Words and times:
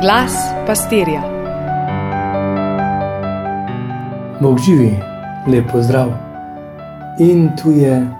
Glas 0.00 0.32
pastirja. 0.66 1.22
Bog 4.40 4.58
živi, 4.66 4.90
lepo 5.46 5.82
zdrav. 5.82 6.12
In 7.20 7.48
tu 7.62 7.70
je 7.70 8.10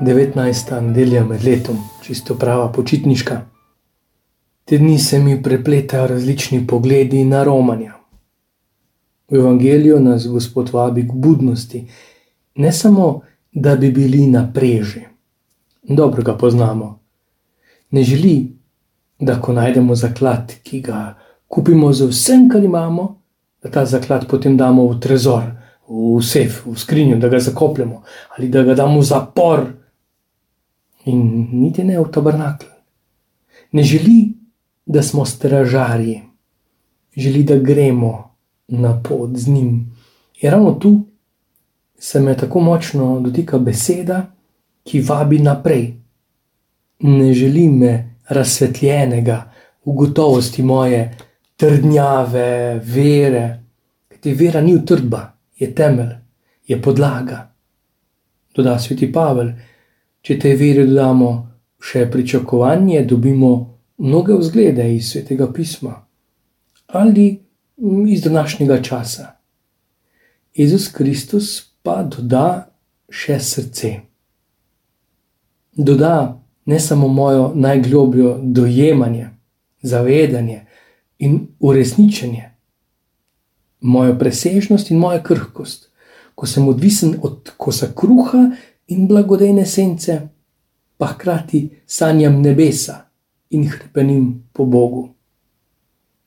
19. 0.00 0.80
nedelja 0.80 1.24
med 1.24 1.44
letom, 1.44 1.76
čisto 2.02 2.34
prava 2.34 2.72
počitniška. 2.72 3.40
Te 4.64 4.78
dni 4.78 4.98
se 4.98 5.18
mi 5.18 5.42
prepletajo 5.42 6.06
različni 6.06 6.66
pogledi 6.66 7.24
na 7.24 7.42
romanja. 7.44 7.94
V 9.30 9.36
evangeliju 9.36 10.00
nas 10.00 10.28
Gospod 10.28 10.70
vabi 10.72 11.08
k 11.08 11.12
budnosti, 11.12 11.88
ne 12.54 12.72
samo, 12.72 13.20
da 13.52 13.76
bi 13.76 13.90
bili 13.90 14.26
na 14.26 14.52
preži. 14.54 15.00
Dobro 15.82 16.22
ga 16.22 16.36
poznamo. 16.36 17.00
Ne 17.90 18.02
želi, 18.02 18.57
da 19.18 19.40
ko 19.40 19.52
najdemo 19.52 19.94
zaklad, 19.94 20.54
ki 20.62 20.80
ga 20.80 21.14
kupimo 21.48 21.92
z 21.92 22.06
vsem, 22.06 22.48
kar 22.48 22.64
imamo, 22.64 23.20
da 23.62 23.70
ta 23.70 23.84
zaklad 23.86 24.28
potem 24.28 24.56
damo 24.56 24.86
v 24.88 25.00
trezor, 25.00 25.44
v 25.88 26.22
sef, 26.22 26.62
v 26.66 26.76
skrinjo, 26.78 27.16
da 27.18 27.28
ga 27.28 27.40
zakopljemo 27.40 28.02
ali 28.36 28.48
da 28.48 28.62
ga 28.62 28.74
damo 28.74 29.00
v 29.00 29.04
zapor 29.04 29.64
in 31.04 31.48
niti 31.52 31.84
ne 31.84 31.98
v 31.98 32.10
tabernakl. 32.12 32.66
Ne 33.72 33.82
želi, 33.82 34.34
da 34.86 35.02
smo 35.02 35.24
stražarji, 35.24 36.22
želi, 37.16 37.42
da 37.42 37.56
gremo 37.58 38.34
na 38.68 39.02
pot 39.02 39.36
z 39.36 39.48
njim. 39.48 39.96
In 40.40 40.50
ravno 40.50 40.72
tu 40.72 41.00
se 41.98 42.20
me 42.20 42.36
tako 42.36 42.60
močno 42.60 43.20
dotika 43.20 43.58
beseda, 43.58 44.26
ki 44.84 45.00
vabi 45.00 45.38
naprej. 45.38 45.94
Ne 47.00 47.32
želi 47.34 47.68
me 47.68 48.17
razsvetljenega 48.28 49.38
v 49.84 49.92
gotovosti 49.92 50.62
moje 50.62 51.16
trdnjave, 51.56 52.80
vere, 52.84 53.44
ker 54.08 54.34
vera 54.38 54.60
ni 54.60 54.74
utrdba, 54.76 55.22
je 55.58 55.74
temelj, 55.74 56.14
je 56.66 56.82
podlaga. 56.82 57.40
Doda 58.54 58.78
sveti 58.78 59.10
Pavel, 59.12 59.52
če 60.22 60.38
te 60.38 60.54
veri 60.58 60.86
dodamo 60.86 61.30
še 61.80 62.08
pričakovanje, 62.10 63.04
dobimo 63.06 63.52
mnoge 63.98 64.34
vzglede 64.38 64.94
iz 64.94 65.10
svetega 65.12 65.52
pisma 65.52 66.04
ali 66.88 67.44
iz 68.08 68.22
današnjega 68.22 68.82
časa. 68.82 69.26
Jezus 70.54 70.88
Kristus 70.88 71.72
pa 71.82 72.02
doda 72.02 72.70
še 73.08 73.38
srce. 73.40 73.90
Doda 75.72 76.42
ne 76.68 76.80
samo 76.80 77.08
mojo 77.08 77.52
najglobljo 77.54 78.38
dojemanje, 78.42 79.30
zavedanje 79.82 80.66
in 81.18 81.46
uresničenje, 81.60 82.50
mojo 83.80 84.18
presežnost 84.18 84.90
in 84.90 84.98
mojo 84.98 85.22
krhkost, 85.22 85.88
ko 86.34 86.46
sem 86.46 86.68
odvisen 86.68 87.14
od 87.22 87.50
kosa 87.56 87.88
kruha 87.96 88.50
in 88.86 89.06
blagodejne 89.08 89.66
sence, 89.66 90.18
pa 90.96 91.06
hkrati 91.06 91.70
sanjam 91.86 92.42
nebesa 92.42 92.98
in 93.50 93.64
hrepenim 93.68 94.44
po 94.52 94.64
Bogu. 94.64 95.08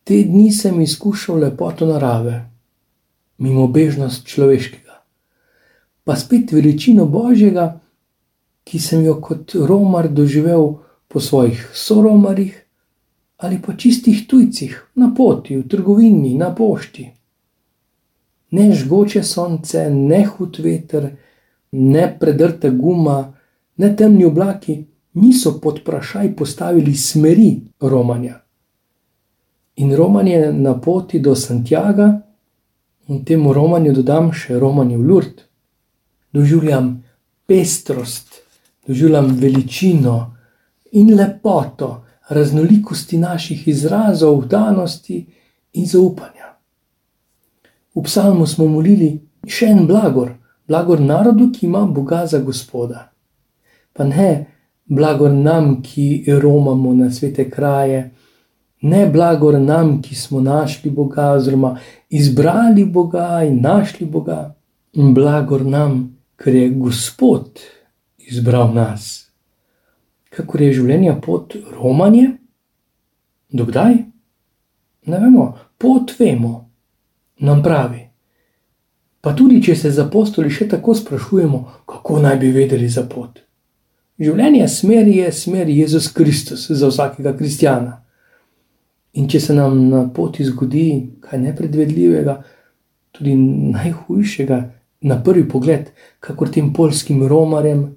Te 0.04 0.24
dni 0.24 0.52
sem 0.52 0.82
izkušal 0.82 1.38
lepoto 1.38 1.86
narave, 1.86 2.50
mimo 3.38 3.68
bežnost 3.68 4.26
človeškega, 4.26 5.04
pa 6.04 6.16
spet 6.16 6.52
veličino 6.52 7.06
Božjega, 7.06 7.80
ki 8.64 8.80
sem 8.80 9.06
jo 9.06 9.18
kot 9.22 9.56
romar 9.56 10.10
doživel 10.10 10.78
po 11.08 11.20
svojih 11.20 11.72
soromarjih 11.74 12.58
ali 13.38 13.58
pa 13.62 13.74
čistih 13.74 14.28
tujcih 14.28 14.76
na 14.96 15.14
poti, 15.18 15.58
v 15.58 15.68
trgovini, 15.68 16.38
na 16.38 16.56
pošti 16.56 17.10
ne 18.52 18.72
žgoče 18.74 19.24
sonce, 19.24 19.90
ne 19.90 20.26
hud 20.26 20.60
veter, 20.60 21.10
ne 21.72 22.08
predrta 22.20 22.70
guma, 22.70 23.34
ne 23.78 23.96
temni 23.96 24.26
oblaki 24.26 24.84
niso 25.14 25.60
pod 25.60 25.80
vprašaj 25.80 26.36
postavili 26.36 26.96
smeri 26.96 27.52
romanja. 27.80 28.40
In 29.76 29.96
romanje 29.96 30.52
na 30.54 30.76
poti 30.82 31.20
do 31.20 31.36
Santiago, 31.36 32.10
in 33.08 33.26
temu 33.26 33.54
romanju 33.54 33.94
dodam 33.94 34.32
še 34.34 34.60
romanje 34.60 34.98
v 34.98 35.08
Lurd, 35.08 35.42
doživljam 36.34 36.92
pestrost, 37.48 38.31
doživljam 38.88 39.38
veličino 39.40 40.36
in 40.92 41.14
lepoto, 41.16 42.06
raznolikosti 42.30 43.18
naših 43.18 43.68
izrazov, 43.68 44.46
danosti 44.46 45.26
in 45.74 45.86
zaupanja. 45.86 46.56
V 47.96 48.04
psalmu 48.04 48.48
smo 48.48 48.68
molili 48.68 49.20
še 49.48 49.68
en 49.74 49.86
blagor, 49.88 50.32
blagor 50.68 51.02
narodu, 51.02 51.50
ki 51.52 51.66
ima 51.66 51.86
Boga 51.86 52.26
za 52.26 52.40
gospoda. 52.40 53.10
Pa 53.94 54.04
ne 54.04 54.46
blagor 54.86 55.32
nam, 55.32 55.82
ki 55.84 56.24
romamo 56.40 56.94
na 56.94 57.12
svete 57.12 57.50
kraje, 57.50 58.12
ne 58.82 59.06
blagor 59.12 59.60
nam, 59.60 60.02
ki 60.02 60.16
smo 60.16 60.42
našli 60.42 60.92
Boga, 60.92 61.32
oziroma 61.32 61.78
izbrali 62.10 62.86
Boga 62.86 63.44
in 63.48 63.62
našli 63.62 64.08
Boga, 64.08 64.56
in 64.94 65.14
blagor 65.14 65.66
nam, 65.66 66.18
ker 66.36 66.56
je 66.56 66.70
Gospod 66.70 67.60
izbral 68.32 68.74
nas. 68.74 69.28
Kako 70.32 70.58
je 70.58 70.74
življenje 70.74 71.18
pot 71.24 71.56
romanje? 71.76 72.30
Dokdaj? 73.52 73.98
Ne 75.12 75.20
vemo, 75.20 75.52
pot 75.78 76.14
vemo 76.20 76.54
nam 77.44 77.64
pravi. 77.64 78.06
Pa 79.22 79.36
tudi, 79.38 79.60
če 79.62 79.76
se 79.76 79.92
za 79.92 80.08
apostoli 80.08 80.50
še 80.50 80.70
tako 80.72 80.96
sprašujemo, 80.98 81.60
kako 81.86 82.22
naj 82.24 82.40
bi 82.42 82.52
vedeli 82.56 82.88
za 82.90 83.04
pot. 83.10 83.42
Življenje 84.22 84.68
smer 84.70 85.08
je 85.10 85.32
smer 85.34 85.70
Jezus 85.70 86.08
Kristus 86.14 86.70
za 86.70 86.90
vsakega 86.90 87.36
kristjana. 87.38 88.00
In 89.18 89.28
če 89.28 89.42
se 89.44 89.54
nam 89.58 89.78
na 89.92 90.06
poti 90.14 90.46
zgodi 90.48 90.86
kaj 91.26 91.42
nepredvedljivega, 91.42 92.38
tudi 93.12 93.36
najhujšega, 93.36 94.60
na 95.02 95.18
prvi 95.24 95.44
pogled, 95.50 95.90
kakor 96.22 96.50
tem 96.54 96.70
polskim 96.74 97.26
romarjem 97.28 97.90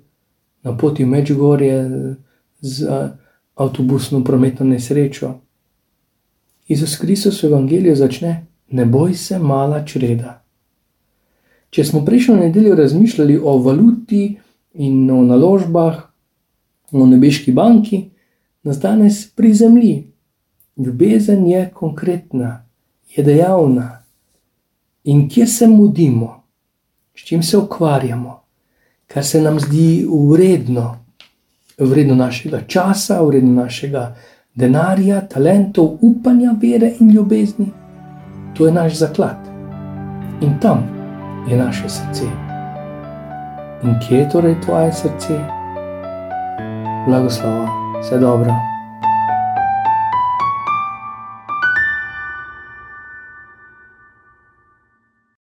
na 0.64 0.76
poti 0.76 1.04
v 1.04 1.08
Mečgorje 1.08 1.76
z 2.60 2.88
avtobusno 3.54 4.24
prometno 4.24 4.66
nesrečo, 4.66 5.34
Jezus 6.68 6.96
Kristus 6.96 7.42
v 7.42 7.46
Evangeliju 7.46 7.96
začne 7.96 8.46
ne 8.70 8.84
boj 8.86 9.14
se, 9.14 9.38
mala 9.38 9.84
čreda. 9.84 10.40
Če 11.70 11.84
smo 11.84 12.04
prejšnjo 12.04 12.36
nedeljo 12.36 12.74
razmišljali 12.74 13.36
o 13.38 13.58
valuti 13.58 14.38
in 14.74 15.10
o 15.10 15.20
naložbah, 15.24 15.98
o 16.92 17.06
nebeški 17.06 17.52
banki, 17.52 18.10
nas 18.62 18.80
danes 18.80 19.26
prizemlji. 19.36 20.10
Ljubezen 20.76 21.46
je 21.46 21.70
konkretna, 21.74 22.64
je 23.16 23.24
dejavna. 23.24 24.02
In 25.04 25.28
kje 25.28 25.46
se 25.46 25.66
mudimo, 25.68 26.42
s 27.14 27.26
čim 27.26 27.42
se 27.42 27.58
ukvarjamo, 27.58 28.43
kar 29.14 29.24
se 29.24 29.40
nam 29.40 29.60
zdi 29.60 30.06
vredno, 30.30 30.96
vredno 31.78 32.14
našega 32.14 32.60
časa, 32.66 33.22
vredno 33.22 33.62
našega 33.62 34.14
denarja, 34.54 35.20
talentov, 35.20 35.98
upanja, 36.00 36.54
vere 36.62 36.92
in 37.00 37.10
ljubezni. 37.10 37.66
To 38.56 38.66
je 38.66 38.72
naš 38.72 38.94
zaklad 38.98 39.36
in 40.40 40.58
tam 40.60 40.84
je 41.48 41.56
naše 41.56 41.88
srce. 41.88 42.24
In 43.84 43.94
kje 44.00 44.18
je 44.18 44.30
torej 44.30 44.60
tvoje 44.60 44.92
srce? 44.92 45.38
Blagoslova, 47.06 47.68
vse 48.00 48.18
dobro. 48.18 48.73